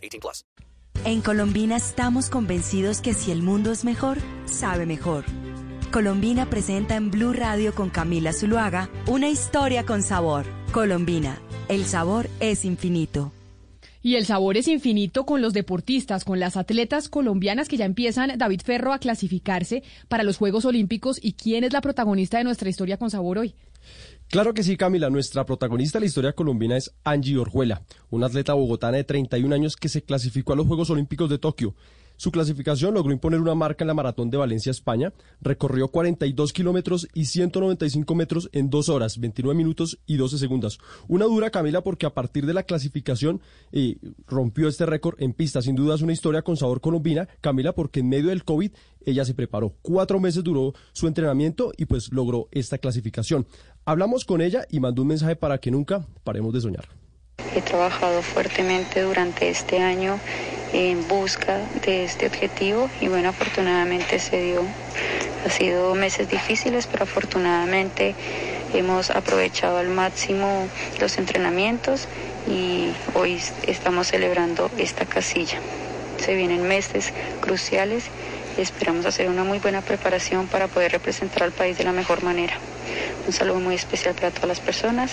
18 0.00 0.20
plus. 0.20 0.44
En 1.04 1.22
Colombina 1.22 1.76
estamos 1.76 2.28
convencidos 2.28 3.00
que 3.00 3.14
si 3.14 3.30
el 3.30 3.42
mundo 3.42 3.72
es 3.72 3.84
mejor, 3.84 4.18
sabe 4.44 4.84
mejor. 4.84 5.24
Colombina 5.90 6.48
presenta 6.48 6.94
en 6.94 7.10
Blue 7.10 7.32
Radio 7.32 7.74
con 7.74 7.90
Camila 7.90 8.32
Zuluaga 8.32 8.90
una 9.06 9.28
historia 9.28 9.86
con 9.86 10.02
sabor. 10.02 10.44
Colombina, 10.72 11.40
el 11.68 11.84
sabor 11.84 12.28
es 12.38 12.64
infinito. 12.64 13.32
Y 14.02 14.14
el 14.14 14.24
sabor 14.24 14.56
es 14.56 14.68
infinito 14.68 15.26
con 15.26 15.42
los 15.42 15.52
deportistas, 15.52 16.24
con 16.24 16.38
las 16.38 16.56
atletas 16.56 17.08
colombianas 17.08 17.68
que 17.68 17.76
ya 17.76 17.84
empiezan, 17.84 18.38
David 18.38 18.62
Ferro, 18.64 18.92
a 18.92 18.98
clasificarse 18.98 19.82
para 20.08 20.22
los 20.22 20.38
Juegos 20.38 20.64
Olímpicos. 20.64 21.18
¿Y 21.22 21.32
quién 21.32 21.64
es 21.64 21.72
la 21.72 21.80
protagonista 21.80 22.38
de 22.38 22.44
nuestra 22.44 22.70
historia 22.70 22.96
con 22.96 23.10
sabor 23.10 23.38
hoy? 23.38 23.54
Claro 24.30 24.54
que 24.54 24.62
sí, 24.62 24.76
Camila. 24.76 25.10
Nuestra 25.10 25.44
protagonista 25.44 25.98
de 25.98 26.04
la 26.04 26.06
historia 26.06 26.32
colombiana 26.34 26.76
es 26.76 26.94
Angie 27.02 27.36
Orjuela, 27.36 27.82
una 28.10 28.26
atleta 28.26 28.54
bogotana 28.54 28.96
de 28.96 29.02
31 29.02 29.52
años 29.52 29.74
que 29.74 29.88
se 29.88 30.02
clasificó 30.02 30.52
a 30.52 30.56
los 30.56 30.68
Juegos 30.68 30.88
Olímpicos 30.90 31.28
de 31.28 31.38
Tokio. 31.38 31.74
Su 32.20 32.30
clasificación 32.30 32.92
logró 32.92 33.14
imponer 33.14 33.40
una 33.40 33.54
marca 33.54 33.82
en 33.82 33.88
la 33.88 33.94
maratón 33.94 34.28
de 34.28 34.36
Valencia, 34.36 34.68
España. 34.68 35.14
Recorrió 35.40 35.88
42 35.88 36.52
kilómetros 36.52 37.08
y 37.14 37.24
195 37.24 38.14
metros 38.14 38.50
en 38.52 38.68
2 38.68 38.90
horas, 38.90 39.18
29 39.18 39.56
minutos 39.56 39.98
y 40.04 40.18
12 40.18 40.36
segundos. 40.36 40.80
Una 41.08 41.24
dura, 41.24 41.48
Camila, 41.48 41.80
porque 41.80 42.04
a 42.04 42.12
partir 42.12 42.44
de 42.44 42.52
la 42.52 42.64
clasificación 42.64 43.40
eh, 43.72 43.96
rompió 44.26 44.68
este 44.68 44.84
récord 44.84 45.14
en 45.18 45.32
pista. 45.32 45.62
Sin 45.62 45.76
duda 45.76 45.94
es 45.94 46.02
una 46.02 46.12
historia 46.12 46.42
con 46.42 46.58
sabor 46.58 46.82
colombina, 46.82 47.26
Camila, 47.40 47.72
porque 47.72 48.00
en 48.00 48.10
medio 48.10 48.28
del 48.28 48.44
COVID 48.44 48.70
ella 49.06 49.24
se 49.24 49.32
preparó. 49.32 49.72
Cuatro 49.80 50.20
meses 50.20 50.44
duró 50.44 50.74
su 50.92 51.06
entrenamiento 51.06 51.72
y 51.78 51.86
pues 51.86 52.12
logró 52.12 52.48
esta 52.50 52.76
clasificación. 52.76 53.46
Hablamos 53.86 54.26
con 54.26 54.42
ella 54.42 54.66
y 54.68 54.78
mandó 54.80 55.00
un 55.00 55.08
mensaje 55.08 55.36
para 55.36 55.56
que 55.56 55.70
nunca 55.70 56.06
paremos 56.22 56.52
de 56.52 56.60
soñar. 56.60 56.86
He 57.56 57.62
trabajado 57.62 58.20
fuertemente 58.20 59.00
durante 59.00 59.48
este 59.48 59.78
año 59.78 60.20
en 60.72 61.06
busca 61.08 61.58
de 61.84 62.04
este 62.04 62.26
objetivo 62.26 62.88
y 63.00 63.08
bueno, 63.08 63.30
afortunadamente 63.30 64.18
se 64.18 64.40
dio. 64.40 64.62
Ha 65.46 65.50
sido 65.50 65.94
meses 65.94 66.28
difíciles, 66.28 66.86
pero 66.86 67.04
afortunadamente 67.04 68.14
hemos 68.74 69.10
aprovechado 69.10 69.78
al 69.78 69.88
máximo 69.88 70.68
los 71.00 71.18
entrenamientos 71.18 72.06
y 72.46 72.92
hoy 73.14 73.40
estamos 73.66 74.08
celebrando 74.08 74.70
esta 74.76 75.06
casilla. 75.06 75.58
Se 76.18 76.34
vienen 76.34 76.68
meses 76.68 77.12
cruciales 77.40 78.04
y 78.58 78.60
esperamos 78.60 79.06
hacer 79.06 79.28
una 79.28 79.44
muy 79.44 79.58
buena 79.58 79.80
preparación 79.80 80.46
para 80.46 80.68
poder 80.68 80.92
representar 80.92 81.44
al 81.44 81.52
país 81.52 81.78
de 81.78 81.84
la 81.84 81.92
mejor 81.92 82.22
manera. 82.22 82.54
Un 83.30 83.34
saludo 83.34 83.60
muy 83.60 83.76
especial 83.76 84.16
para 84.16 84.32
todas 84.32 84.48
las 84.48 84.58
personas 84.58 85.12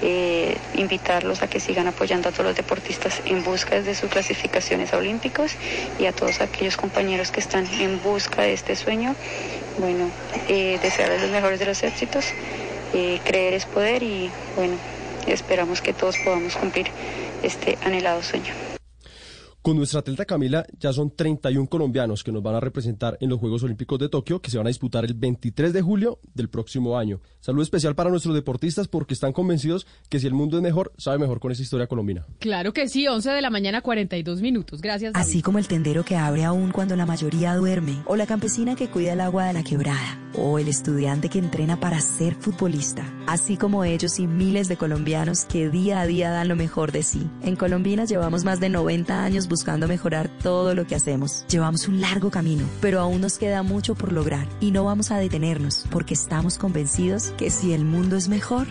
eh, 0.00 0.56
invitarlos 0.74 1.42
a 1.42 1.48
que 1.48 1.60
sigan 1.60 1.86
apoyando 1.86 2.30
a 2.30 2.32
todos 2.32 2.46
los 2.46 2.56
deportistas 2.56 3.20
en 3.26 3.44
busca 3.44 3.82
de 3.82 3.94
sus 3.94 4.08
clasificaciones 4.08 4.94
a 4.94 4.96
olímpicos 4.96 5.52
y 5.98 6.06
a 6.06 6.12
todos 6.12 6.40
aquellos 6.40 6.78
compañeros 6.78 7.30
que 7.30 7.40
están 7.40 7.66
en 7.78 8.02
busca 8.02 8.40
de 8.40 8.54
este 8.54 8.74
sueño. 8.74 9.14
Bueno, 9.76 10.08
eh, 10.48 10.78
desearles 10.80 11.20
los 11.20 11.30
mejores 11.30 11.58
de 11.58 11.66
los 11.66 11.82
éxitos, 11.82 12.24
eh, 12.94 13.20
creer 13.22 13.52
es 13.52 13.66
poder 13.66 14.02
y 14.02 14.30
bueno, 14.56 14.76
esperamos 15.26 15.82
que 15.82 15.92
todos 15.92 16.16
podamos 16.24 16.56
cumplir 16.56 16.86
este 17.42 17.76
anhelado 17.84 18.22
sueño. 18.22 18.71
Con 19.62 19.76
nuestra 19.76 20.00
atleta 20.00 20.24
Camila 20.24 20.66
ya 20.80 20.92
son 20.92 21.14
31 21.14 21.68
colombianos 21.68 22.24
que 22.24 22.32
nos 22.32 22.42
van 22.42 22.56
a 22.56 22.60
representar 22.60 23.16
en 23.20 23.30
los 23.30 23.38
Juegos 23.38 23.62
Olímpicos 23.62 23.96
de 24.00 24.08
Tokio 24.08 24.42
que 24.42 24.50
se 24.50 24.58
van 24.58 24.66
a 24.66 24.70
disputar 24.70 25.04
el 25.04 25.14
23 25.14 25.72
de 25.72 25.80
julio 25.80 26.18
del 26.34 26.48
próximo 26.48 26.98
año. 26.98 27.20
Salud 27.38 27.62
especial 27.62 27.94
para 27.94 28.10
nuestros 28.10 28.34
deportistas 28.34 28.88
porque 28.88 29.14
están 29.14 29.32
convencidos 29.32 29.86
que 30.08 30.18
si 30.18 30.26
el 30.26 30.34
mundo 30.34 30.56
es 30.56 30.64
mejor, 30.64 30.92
sabe 30.98 31.18
mejor 31.18 31.38
con 31.38 31.52
esa 31.52 31.62
historia 31.62 31.86
colombina. 31.86 32.26
Claro 32.40 32.72
que 32.72 32.88
sí, 32.88 33.06
11 33.06 33.30
de 33.30 33.40
la 33.40 33.50
mañana 33.50 33.82
42 33.82 34.42
minutos. 34.42 34.80
Gracias. 34.80 35.12
David. 35.12 35.24
Así 35.24 35.42
como 35.42 35.60
el 35.60 35.68
tendero 35.68 36.04
que 36.04 36.16
abre 36.16 36.42
aún 36.42 36.72
cuando 36.72 36.96
la 36.96 37.06
mayoría 37.06 37.54
duerme, 37.54 38.02
o 38.06 38.16
la 38.16 38.26
campesina 38.26 38.74
que 38.74 38.88
cuida 38.88 39.12
el 39.12 39.20
agua 39.20 39.46
de 39.46 39.52
la 39.52 39.62
quebrada, 39.62 40.18
o 40.34 40.58
el 40.58 40.68
estudiante 40.68 41.28
que 41.28 41.38
entrena 41.38 41.78
para 41.78 42.00
ser 42.00 42.34
futbolista. 42.34 43.04
Así 43.26 43.56
como 43.56 43.84
ellos 43.84 44.18
y 44.18 44.26
miles 44.26 44.68
de 44.68 44.76
colombianos 44.76 45.44
que 45.44 45.68
día 45.68 46.00
a 46.00 46.06
día 46.06 46.30
dan 46.30 46.48
lo 46.48 46.56
mejor 46.56 46.92
de 46.92 47.02
sí. 47.02 47.30
En 47.42 47.56
Colombina 47.56 48.04
llevamos 48.04 48.44
más 48.44 48.60
de 48.60 48.68
90 48.68 49.22
años 49.22 49.48
buscando 49.48 49.88
mejorar 49.88 50.28
todo 50.42 50.74
lo 50.74 50.86
que 50.86 50.94
hacemos. 50.94 51.44
Llevamos 51.48 51.88
un 51.88 52.00
largo 52.00 52.30
camino, 52.30 52.64
pero 52.80 53.00
aún 53.00 53.20
nos 53.20 53.38
queda 53.38 53.62
mucho 53.62 53.94
por 53.94 54.12
lograr 54.12 54.48
y 54.60 54.70
no 54.70 54.84
vamos 54.84 55.10
a 55.10 55.18
detenernos 55.18 55.84
porque 55.90 56.14
estamos 56.14 56.58
convencidos 56.58 57.32
que 57.36 57.50
si 57.50 57.72
el 57.72 57.84
mundo 57.84 58.16
es 58.16 58.28
mejor, 58.28 58.66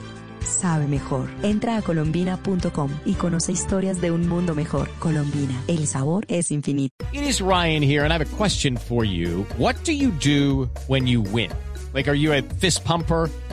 sabe 0.46 0.88
mejor. 0.88 1.29
Entra 1.44 1.78
a 1.78 1.81
colombina.com 1.81 2.90
y 3.06 3.13
conoce 3.13 3.52
historias 3.52 4.02
de 4.02 4.12
un 4.12 4.28
mundo 4.28 4.56
mejor. 4.56 4.90
Colombina, 5.00 5.62
el 5.68 5.88
sabor 5.88 6.25
es 6.28 6.52
infinito. 6.52 7.06
It 7.13 7.24
is 7.24 7.41
Ryan 7.41 7.84
here, 7.84 8.03
and 8.03 8.12
I 8.12 8.18
have 8.18 8.22
a 8.22 8.38
question 8.38 8.78
for 8.78 9.03
you. 9.06 9.46
What 9.57 9.75
do 9.84 9.91
you 9.91 10.12
do 10.12 10.69
when 10.88 11.07
you 11.07 11.22
win? 11.22 11.52
Like, 11.94 12.09
are 12.09 12.16
you 12.16 12.34
a 12.34 12.41
fist 12.41 12.85
pumper? 12.85 13.29